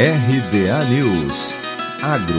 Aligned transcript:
RBA 0.00 0.84
News 0.84 1.34
Agro 2.00 2.36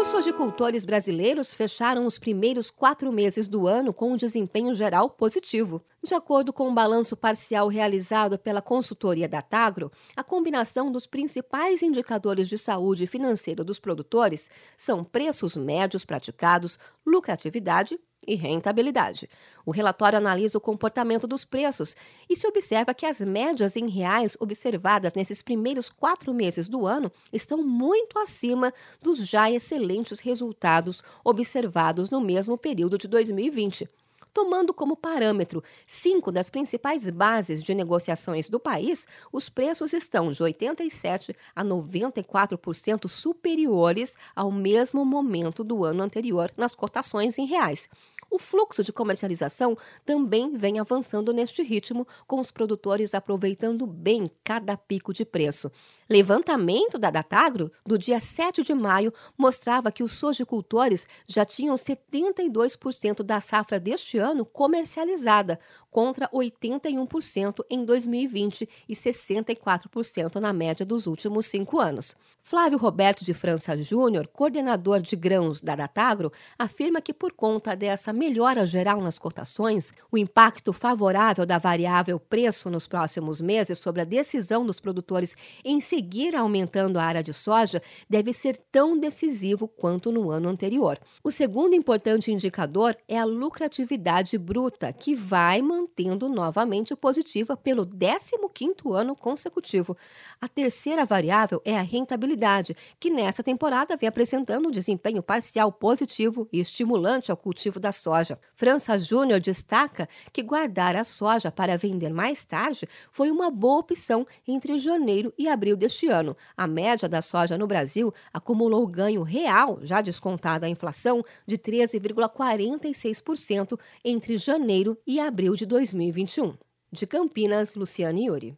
Os 0.00 0.06
sojicultores 0.06 0.84
brasileiros 0.84 1.52
fecharam 1.52 2.06
os 2.06 2.20
primeiros 2.20 2.70
quatro 2.70 3.10
meses 3.10 3.48
do 3.48 3.66
ano 3.66 3.92
com 3.92 4.12
um 4.12 4.16
desempenho 4.16 4.72
geral 4.72 5.10
positivo. 5.10 5.84
De 6.04 6.14
acordo 6.14 6.52
com 6.52 6.66
o 6.66 6.68
um 6.68 6.74
balanço 6.74 7.16
parcial 7.16 7.66
realizado 7.66 8.38
pela 8.38 8.62
consultoria 8.62 9.28
da 9.28 9.42
Tagro, 9.42 9.90
a 10.14 10.22
combinação 10.22 10.88
dos 10.88 11.08
principais 11.08 11.82
indicadores 11.82 12.48
de 12.48 12.56
saúde 12.56 13.08
financeira 13.08 13.64
dos 13.64 13.80
produtores 13.80 14.52
são 14.76 15.02
preços 15.02 15.56
médios 15.56 16.04
praticados, 16.04 16.78
lucratividade 17.04 17.98
e 18.26 18.34
rentabilidade. 18.34 19.28
O 19.64 19.70
relatório 19.70 20.18
analisa 20.18 20.58
o 20.58 20.60
comportamento 20.60 21.26
dos 21.26 21.44
preços 21.44 21.96
e 22.28 22.36
se 22.36 22.46
observa 22.46 22.94
que 22.94 23.06
as 23.06 23.20
médias 23.20 23.76
em 23.76 23.88
reais 23.88 24.36
observadas 24.40 25.14
nesses 25.14 25.42
primeiros 25.42 25.88
quatro 25.88 26.32
meses 26.32 26.68
do 26.68 26.86
ano 26.86 27.10
estão 27.32 27.62
muito 27.62 28.18
acima 28.18 28.72
dos 29.00 29.26
já 29.26 29.50
excelentes 29.50 30.20
resultados 30.20 31.02
observados 31.24 32.10
no 32.10 32.20
mesmo 32.20 32.58
período 32.58 32.98
de 32.98 33.08
2020 33.08 33.88
tomando 34.32 34.72
como 34.72 34.96
parâmetro 34.96 35.62
cinco 35.86 36.32
das 36.32 36.48
principais 36.48 37.08
bases 37.10 37.62
de 37.62 37.74
negociações 37.74 38.48
do 38.48 38.58
país, 38.58 39.06
os 39.32 39.48
preços 39.48 39.92
estão 39.92 40.30
de 40.30 40.42
87% 40.42 41.34
a 41.54 41.64
94% 41.64 43.08
superiores 43.08 44.16
ao 44.34 44.50
mesmo 44.50 45.04
momento 45.04 45.62
do 45.62 45.84
ano 45.84 46.02
anterior 46.02 46.50
nas 46.56 46.74
cotações 46.74 47.38
em 47.38 47.46
reais. 47.46 47.88
O 48.32 48.38
fluxo 48.38 48.82
de 48.82 48.94
comercialização 48.94 49.76
também 50.06 50.56
vem 50.56 50.80
avançando 50.80 51.34
neste 51.34 51.62
ritmo, 51.62 52.08
com 52.26 52.40
os 52.40 52.50
produtores 52.50 53.14
aproveitando 53.14 53.86
bem 53.86 54.30
cada 54.42 54.74
pico 54.74 55.12
de 55.12 55.22
preço. 55.22 55.70
Levantamento 56.08 56.98
da 56.98 57.10
Datagro 57.10 57.70
do 57.86 57.96
dia 57.96 58.20
7 58.20 58.62
de 58.62 58.74
maio 58.74 59.12
mostrava 59.36 59.92
que 59.92 60.02
os 60.02 60.12
sojicultores 60.12 61.06
já 61.26 61.44
tinham 61.44 61.74
72% 61.76 63.22
da 63.22 63.40
safra 63.40 63.78
deste 63.78 64.18
ano 64.18 64.44
comercializada, 64.44 65.58
contra 65.90 66.28
81% 66.30 67.64
em 67.70 67.84
2020 67.84 68.68
e 68.88 68.94
64% 68.94 70.36
na 70.36 70.52
média 70.52 70.86
dos 70.86 71.06
últimos 71.06 71.46
cinco 71.46 71.78
anos. 71.78 72.16
Flávio 72.40 72.76
Roberto 72.76 73.24
de 73.24 73.32
França 73.32 73.80
Júnior, 73.80 74.26
coordenador 74.26 75.00
de 75.00 75.14
grãos 75.14 75.60
da 75.60 75.76
Datagro, 75.76 76.32
afirma 76.58 77.00
que 77.00 77.14
por 77.14 77.32
conta 77.32 77.76
dessa 77.76 78.12
melhora 78.12 78.66
geral 78.66 79.00
nas 79.00 79.16
cotações, 79.18 79.92
o 80.10 80.18
impacto 80.18 80.72
favorável 80.72 81.46
da 81.46 81.58
variável 81.58 82.18
preço 82.18 82.68
nos 82.68 82.88
próximos 82.88 83.40
meses 83.40 83.78
sobre 83.78 84.00
a 84.00 84.04
decisão 84.04 84.66
dos 84.66 84.80
produtores 84.80 85.36
em 85.64 85.80
seguir 85.92 86.34
aumentando 86.34 86.98
a 86.98 87.04
área 87.04 87.22
de 87.22 87.34
soja 87.34 87.82
deve 88.08 88.32
ser 88.32 88.56
tão 88.56 88.98
decisivo 88.98 89.68
quanto 89.68 90.10
no 90.10 90.30
ano 90.30 90.48
anterior. 90.48 90.98
O 91.22 91.30
segundo 91.30 91.74
importante 91.74 92.32
indicador 92.32 92.96
é 93.06 93.18
a 93.18 93.26
lucratividade 93.26 94.38
bruta, 94.38 94.90
que 94.90 95.14
vai 95.14 95.60
mantendo 95.60 96.30
novamente 96.30 96.96
positiva 96.96 97.58
pelo 97.58 97.84
15º 97.84 98.94
ano 98.94 99.14
consecutivo. 99.14 99.94
A 100.40 100.48
terceira 100.48 101.04
variável 101.04 101.60
é 101.62 101.76
a 101.76 101.82
rentabilidade 101.82 102.74
que 102.98 103.10
nessa 103.10 103.42
temporada 103.42 103.94
vem 103.94 104.08
apresentando 104.08 104.68
um 104.68 104.70
desempenho 104.70 105.22
parcial 105.22 105.70
positivo 105.70 106.48
e 106.50 106.58
estimulante 106.58 107.30
ao 107.30 107.36
cultivo 107.36 107.78
da 107.78 107.92
soja. 107.92 108.38
França 108.56 108.98
Júnior 108.98 109.40
destaca 109.40 110.08
que 110.32 110.42
guardar 110.42 110.96
a 110.96 111.04
soja 111.04 111.52
para 111.52 111.76
vender 111.76 112.14
mais 112.14 112.44
tarde 112.44 112.88
foi 113.10 113.30
uma 113.30 113.50
boa 113.50 113.80
opção 113.80 114.26
entre 114.48 114.78
janeiro 114.78 115.34
e 115.36 115.50
abril 115.50 115.76
deste 115.82 116.06
ano. 116.06 116.36
A 116.56 116.66
média 116.66 117.06
da 117.08 117.20
soja 117.20 117.58
no 117.58 117.66
Brasil 117.66 118.14
acumulou 118.32 118.86
ganho 118.86 119.22
real, 119.22 119.80
já 119.82 120.00
descontada 120.00 120.64
a 120.66 120.68
inflação, 120.68 121.24
de 121.44 121.58
13,46% 121.58 123.76
entre 124.04 124.38
janeiro 124.38 124.96
e 125.04 125.18
abril 125.18 125.56
de 125.56 125.66
2021. 125.66 126.54
De 126.92 127.04
Campinas, 127.06 127.74
Luciane 127.74 128.26
Iuri. 128.26 128.56